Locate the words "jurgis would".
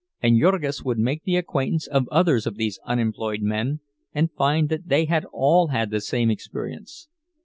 0.39-0.97